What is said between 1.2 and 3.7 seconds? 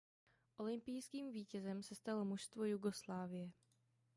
vítězem se stalo mužstvo Jugoslávie.